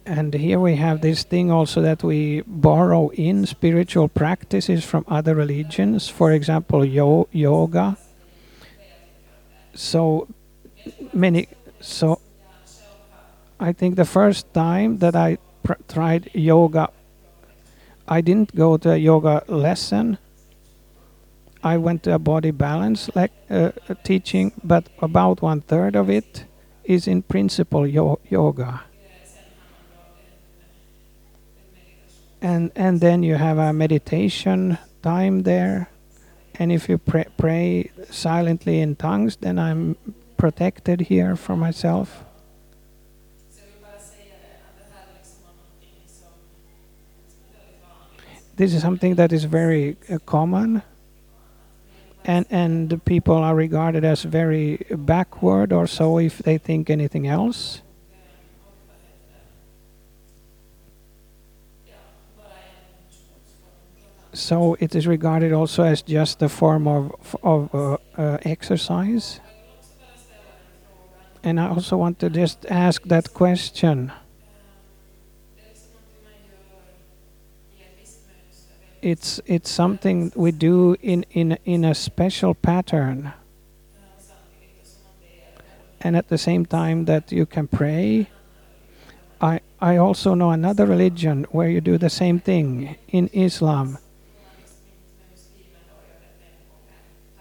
[0.10, 5.36] And here we have this thing also that we borrow in spiritual practices from other
[5.36, 7.95] religions, for example, yo- yoga.
[9.76, 10.28] So
[11.14, 11.47] many,
[11.80, 12.20] so
[13.60, 15.38] I think the first time that I
[15.88, 16.89] tried yoga,
[18.07, 20.18] I didn't go to a yoga lesson.
[21.64, 26.45] I went to a body balance like uh, teaching, but about one third of it
[26.84, 28.89] is in principle yo- yoga.
[32.42, 35.90] And and then you have a meditation time there,
[36.56, 39.98] and if you pray, pray silently in tongues, then I'm
[40.38, 42.24] protected here for myself.
[48.56, 50.82] This is something that is very uh, common,
[52.24, 57.82] and and people are regarded as very backward or so if they think anything else.
[64.40, 69.42] So it is regarded also as just a form of of uh, uh, exercise.
[71.44, 74.12] And I also want to just ask that question.
[79.02, 83.34] It's it's something we do in in in a special pattern.
[86.02, 88.30] and at the same time that you can pray.
[89.42, 93.98] I I also know another religion where you do the same thing in Islam.
[93.98, 94.10] I-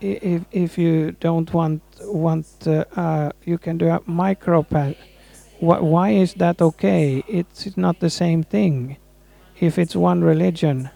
[0.01, 4.95] If if you don't want want uh, uh, you can do a micro pa-
[5.59, 7.25] why, why is that okay?
[7.27, 8.97] It's not the same thing.
[9.59, 10.91] If it's one religion,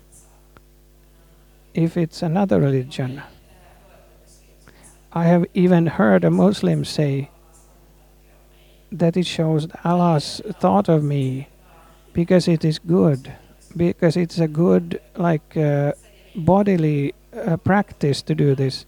[1.74, 3.22] if it's another religion.
[5.14, 7.30] I have even heard a Muslim say
[8.90, 11.48] that it shows Allah's thought of me
[12.12, 13.32] because it is good,
[13.76, 15.92] because it's a good like uh,
[16.34, 18.86] bodily uh, practice to do this.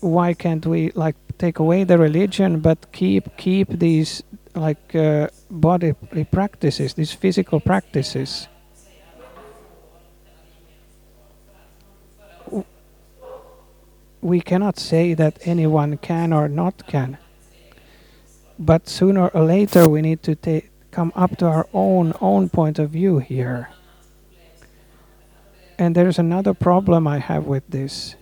[0.00, 4.22] Why can't we like take away the religion but keep keep these
[4.54, 5.94] like uh, bodily
[6.30, 8.48] practices, these physical practices?
[14.20, 17.18] We cannot say that anyone can or not can.
[18.58, 22.78] But sooner or later we need to ta- come up to our own own point
[22.78, 23.70] of view here.
[25.78, 28.16] And there's another problem i have with this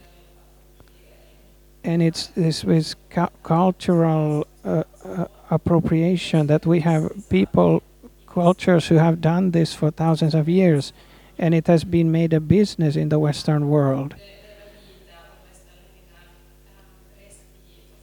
[1.87, 7.82] and it's this with cu- cultural uh, uh, appropriation that we have people
[8.26, 10.93] cultures who have done this for thousands of years,
[11.39, 14.14] and it has been made a business in the Western world.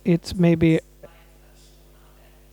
[0.05, 0.79] It's maybe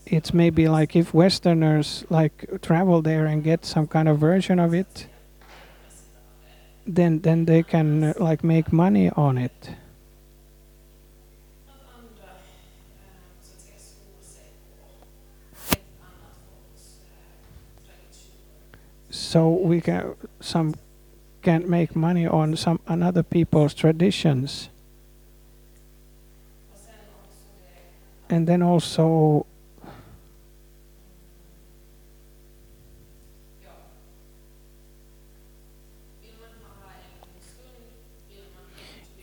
[0.06, 4.74] it's maybe like if Westerners like travel there and get some kind of version of
[4.74, 5.06] it,
[6.86, 9.70] then then they can uh, like make money on it.
[19.30, 20.74] So we can some
[21.40, 24.70] can make money on some another people's traditions,
[28.28, 29.46] and then also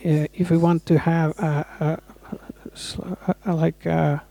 [0.02, 2.00] uh, if we want to have a,
[3.12, 4.22] a, a like a,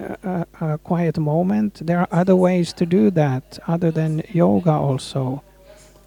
[0.00, 4.72] a, a quiet moment, there are other ways to do that other than yoga.
[4.72, 5.42] Also,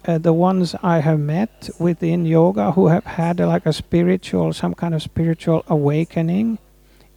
[0.06, 4.52] uh, the ones I have met within yoga who have had uh, like a spiritual,
[4.52, 6.58] some kind of spiritual awakening,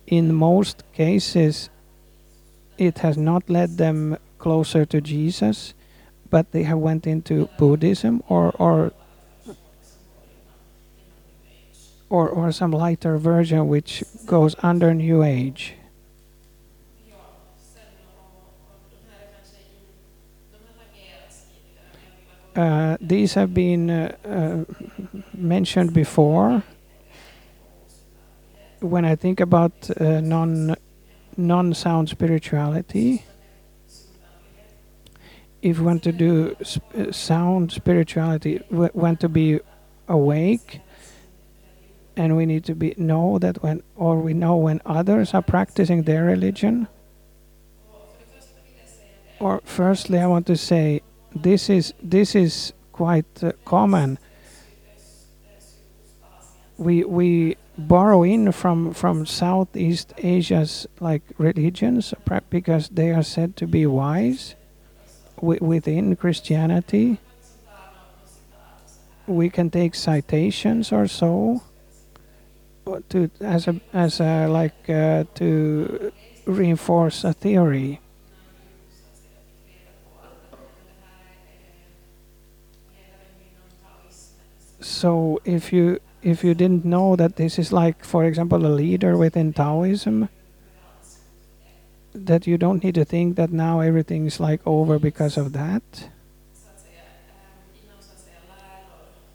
[0.05, 1.69] in most cases,
[2.77, 5.73] it has not led them closer to Jesus,
[6.29, 8.93] but they have went into Buddhism or or
[12.09, 15.73] or, or some lighter version which goes under New Age.
[22.57, 24.63] Uh, these have been uh, uh,
[25.35, 26.63] mentioned before.
[28.79, 30.75] When I think about uh, non
[31.37, 33.23] non sound spirituality,
[35.61, 39.59] if we want to do sp- uh, sound spirituality, we want to be
[40.07, 40.81] awake,
[42.15, 46.03] and we need to be know that when or we know when others are practicing
[46.03, 46.87] their religion.
[49.39, 51.03] Or firstly, I want to say
[51.43, 54.19] this is this is quite uh, common.
[56.77, 62.13] We we borrow in from from Southeast Asia's like religions
[62.49, 64.55] because they are said to be wise
[65.37, 67.19] wi- within Christianity.
[69.27, 71.61] We can take citations or so
[73.09, 76.11] to as a as a like uh, to
[76.45, 77.99] reinforce a theory.
[84.87, 89.17] So if you if you didn't know that this is like, for example, a leader
[89.17, 90.29] within Taoism,
[92.15, 96.09] that you don't need to think that now everything is like over because of that.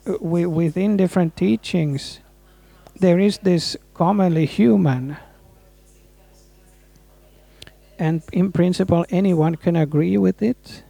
[0.07, 2.21] Uh, wi- within different teachings,
[2.99, 5.19] there is this commonly human,
[7.99, 10.83] and in principle, anyone can agree with it.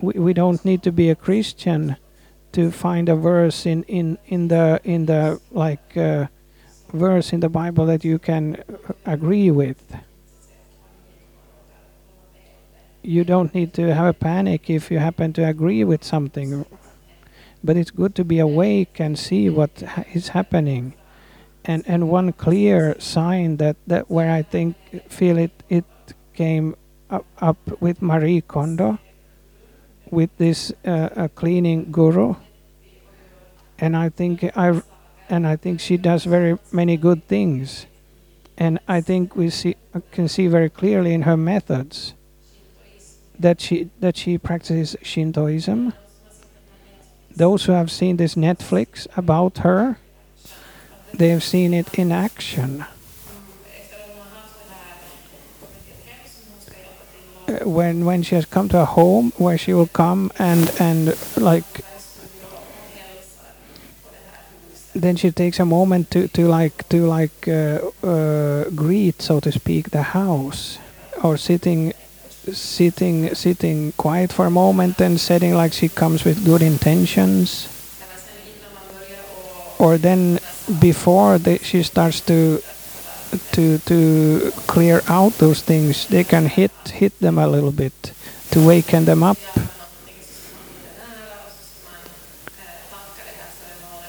[0.00, 1.96] We, we don't need to be a Christian
[2.52, 6.26] to find a verse in, in, in the in the like uh,
[6.92, 9.80] verse in the Bible that you can uh, agree with.
[13.02, 16.64] You don't need to have a panic if you happen to agree with something
[17.62, 20.94] but it's good to be awake and see what ha- is happening
[21.64, 24.76] and and one clear sign that that where i think
[25.08, 25.84] feel it it
[26.34, 26.74] came
[27.10, 28.98] up, up with marie kondo
[30.10, 32.34] with this uh, uh, cleaning guru.
[33.78, 34.82] And i think i
[35.28, 37.86] and i think she does very many good things.
[38.56, 39.76] And i think we see
[40.10, 42.14] can see very clearly in her methods
[43.38, 45.92] that she that she practices shintoism.
[47.34, 49.98] Those who have seen this Netflix about her,
[51.14, 52.84] they have seen it in action.
[57.64, 61.64] When when she has come to a home where she will come and and like
[64.94, 69.50] then she takes a moment to to like to like uh, uh, greet so to
[69.52, 70.78] speak the house.
[71.22, 71.94] Or sitting
[72.52, 77.68] sitting sitting quiet for a moment and setting like she comes with good intentions.
[79.78, 80.40] Or then
[80.80, 82.60] before they, she starts to
[83.52, 88.12] to to clear out those things they can hit hit them a little bit
[88.50, 89.38] to waken them up.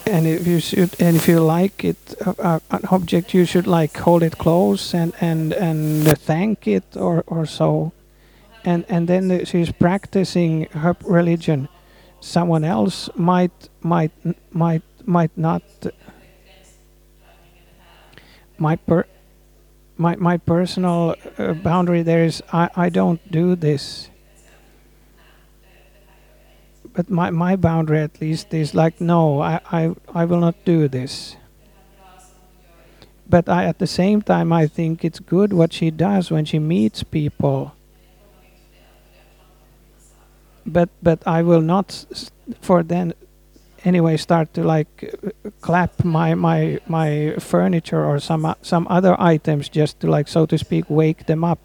[0.06, 3.68] And if you should and if you like it uh, uh, an object you should
[3.68, 7.92] like hold it close and and and thank it or or so.
[8.66, 11.68] And and then the- she's practicing her religion.
[12.22, 14.12] Someone else might might
[14.52, 15.62] might might not
[18.60, 19.06] might per
[19.98, 24.10] my my personal uh, boundary there is I, I don't do this.
[26.92, 30.88] But my, my boundary at least is like no I, I, I will not do
[30.88, 31.36] this.
[33.30, 36.60] But I, at the same time I think it's good what she does when she
[36.60, 37.76] meets people.
[40.66, 42.06] But but I will not
[42.62, 43.14] for then
[43.86, 45.16] anyway start to like
[45.62, 50.58] clap my my my furniture or some some other items just to like so to
[50.58, 51.60] speak wake them up.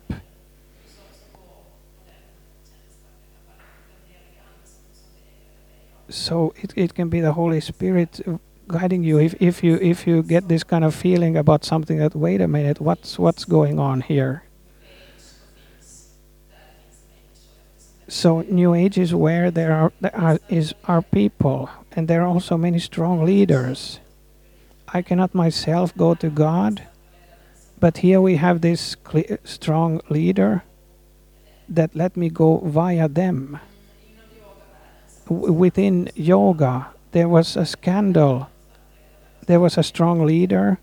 [6.09, 8.21] So it, it can be the holy spirit
[8.69, 9.19] guiding you.
[9.19, 12.49] If, if you if you get this kind of feeling about something that wait a
[12.49, 14.45] minute what's what's going on here?
[18.07, 22.29] So new age is where there are there are is are people and there are
[22.29, 24.01] also many strong leaders.
[24.89, 26.83] I cannot myself go to god
[27.85, 28.97] but here we have this
[29.45, 30.63] strong leader
[31.69, 33.59] that let me go via them.
[35.29, 38.49] W- within yoga there was a scandal.
[39.47, 40.79] There was a strong leader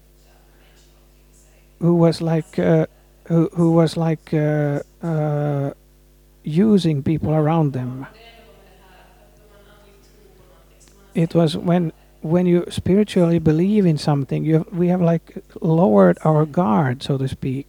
[1.79, 2.85] who was like uh,
[3.25, 5.71] who, who was like uh, uh,
[6.43, 8.05] using people around them
[11.13, 11.91] it was when
[12.21, 17.27] when you spiritually believe in something you we have like lowered our guard so to
[17.27, 17.67] speak.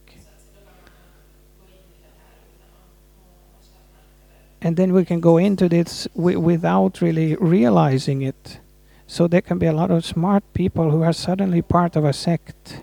[4.64, 8.60] And then we can go into this wi- without really realizing it.
[9.08, 12.12] So there can be a lot of smart people who are suddenly part of a
[12.12, 12.82] sect.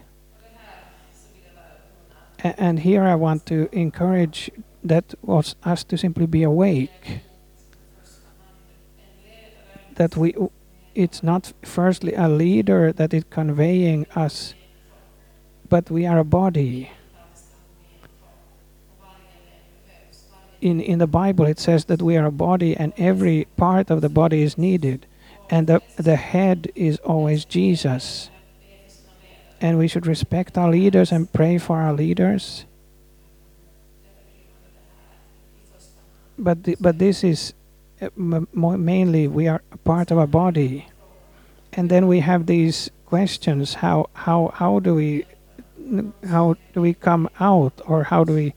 [2.43, 4.49] A- and here i want to encourage
[4.83, 7.21] that was us to simply be awake
[9.99, 10.33] that we
[10.95, 14.55] it's not firstly a leader that is conveying us
[15.69, 16.89] but we are a body.
[20.61, 24.01] In in the bible it says that we are a body and every part of
[24.01, 25.05] the body is needed.
[25.49, 28.29] And the the head is always jesus.
[29.61, 32.65] And we should respect our leaders and pray for our leaders.
[36.37, 37.53] But the, but this is
[38.15, 40.87] mainly we are a part of a body.
[41.73, 45.25] And then we have these questions how how how do we
[46.29, 47.73] how do we come out?
[47.85, 48.53] Or how do we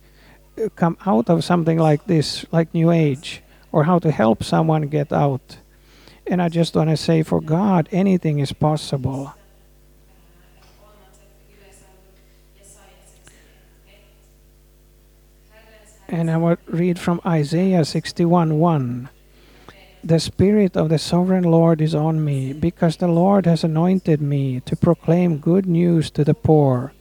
[0.59, 3.43] uh, come out of something like this like new age?
[3.73, 5.59] Or how to help someone get out?
[6.27, 9.35] And i just want to say for god anything is possible.
[16.09, 19.09] And i will read from isaiah 61 1
[20.05, 24.61] the Spirit of the Sovereign Lord is on me, because the Lord has anointed me
[24.61, 26.93] to proclaim good news to the poor.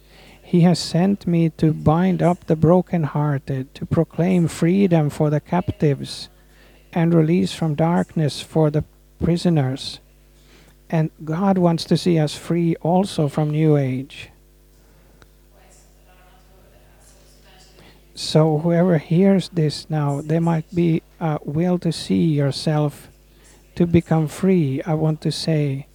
[0.42, 6.28] He has sent me to bind up the brokenhearted, to proclaim freedom for the captives,
[6.92, 8.84] and release from darkness for the
[9.22, 9.98] prisoners.
[10.90, 14.28] And God wants to see us free also from New Age.
[18.14, 23.08] So, whoever hears this now, there might be a will to see yourself
[23.74, 24.82] to become free.
[24.82, 25.86] I want to say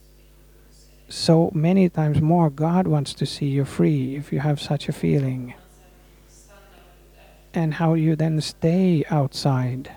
[1.09, 4.93] so many times more, God wants to see you free if you have such a
[4.93, 5.53] feeling.
[7.53, 9.91] And how you then stay outside.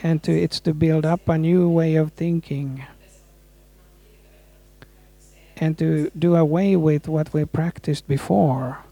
[0.00, 2.84] And to, it's to build up a new way of thinking.
[5.56, 8.84] And to do away with what we practiced before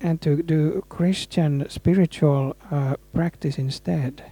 [0.00, 4.24] and to do Christian spiritual uh, practice instead.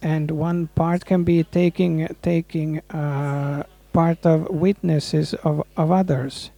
[0.00, 6.50] And one part can be taking taking uh, part of witnesses of, of others.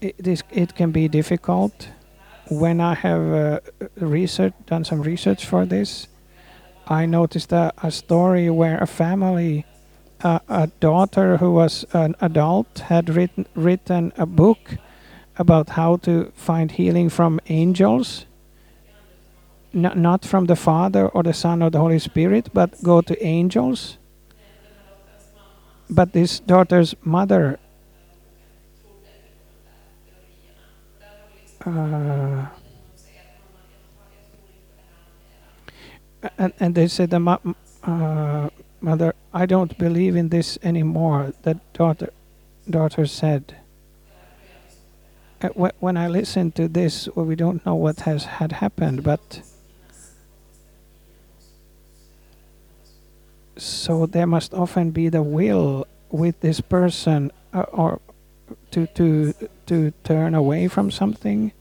[0.00, 1.88] It is it can be difficult.
[2.48, 3.60] When I have uh,
[3.96, 6.08] research done some research for this,
[6.88, 9.64] I noticed a, a story where a family
[10.20, 14.76] a, a daughter who was an adult had written written a book
[15.38, 18.26] about how to find healing from angels.
[19.74, 23.14] N- not from the father or the son or the holy spirit but go to
[23.24, 23.98] angels.
[25.88, 27.58] But this daughter's mother
[31.64, 32.46] uh,
[36.38, 38.48] and, and they said the uh,
[38.86, 42.10] mother i don't believe in this anymore the daughter
[42.68, 43.56] daughter said.
[45.42, 49.02] Uh, wh- when i listened to this well, we don't know what has had happened
[49.02, 49.42] but
[53.56, 58.00] so there must often be the will with this person uh, or
[58.70, 59.34] to to
[59.66, 61.52] to turn away from something.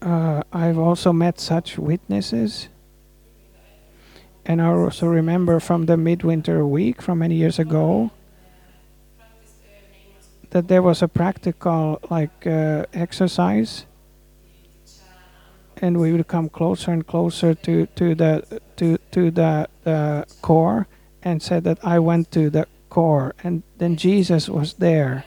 [0.00, 2.68] Uh, I've also met such witnesses
[4.44, 8.10] and I also remember from the midwinter week from many years ago
[10.50, 13.86] that there was a practical like uh, exercise.
[15.76, 20.86] And we would come closer and closer to, to the to to the, the core
[21.22, 23.34] and said that I went to the core.
[23.42, 25.24] And then Jesus was there.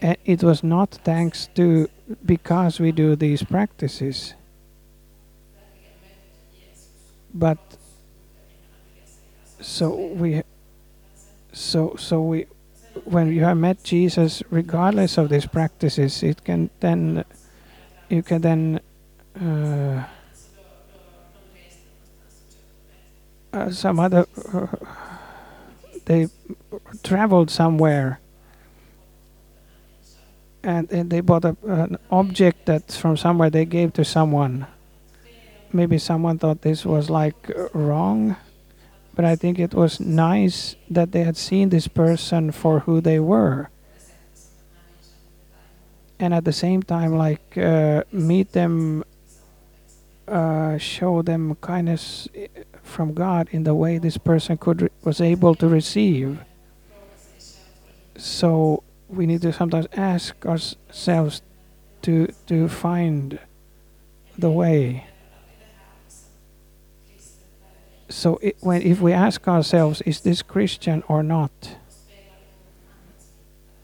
[0.00, 1.88] And it was not thanks to
[2.24, 4.34] because we do these practices
[7.34, 7.58] but
[9.60, 10.42] so we
[11.52, 12.46] so so we
[13.04, 17.24] when you have met Jesus regardless of these practices it can then
[18.08, 18.80] you can then
[19.40, 20.04] uh,
[23.52, 24.66] uh, some other uh,
[26.08, 26.28] they
[27.02, 28.18] traveled somewhere.
[30.64, 34.66] And, and they bought a, an object that's from somewhere they gave to someone.
[35.72, 38.36] Maybe someone thought this was like wrong
[39.18, 43.18] but i think it was nice that they had seen this person for who they
[43.18, 43.68] were
[46.20, 49.02] and at the same time like uh, meet them
[50.28, 52.28] uh, show them kindness
[52.82, 56.38] from God in the way this person could was able to receive.
[58.16, 61.42] So we need to sometimes ask ourselves
[62.02, 63.38] to to find
[64.36, 65.07] the way.
[68.08, 71.76] So it, when if we ask ourselves, is this Christian or not?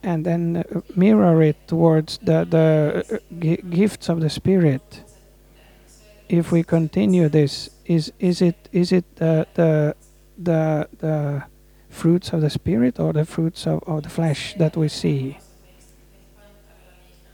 [0.03, 5.03] And then uh, mirror it towards the the uh, gi- gifts of the Spirit.
[6.29, 9.95] If we continue this is is it is it the the
[10.43, 11.45] the, the
[11.91, 15.39] fruits of the spirit or the fruits of, of the flesh that we see?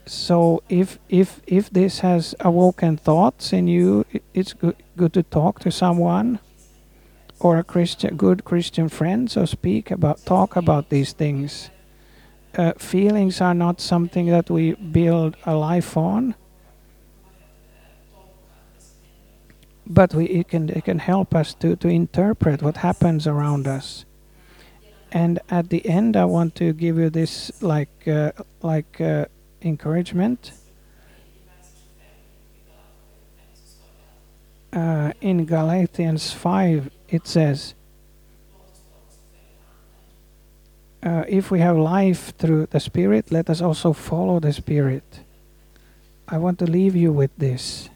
[0.07, 5.61] So if if if this has awoken thoughts in you it's good good to talk
[5.61, 6.41] to someone
[7.41, 11.70] or a christian good christian friend so speak about talk about these things.
[12.59, 16.34] Uh, feelings are not something that we build a life on
[19.91, 24.05] but we it can it can help us to to interpret what happens around us.
[25.12, 28.30] And at the end i want to give you this like uh,
[28.62, 29.26] like uh,
[29.61, 30.53] encouragement.
[34.72, 37.74] Uh, in galatians 5 it says
[41.02, 45.20] uh, if we have life through the spirit let us also follow the spirit.
[46.28, 47.88] I want to leave you with this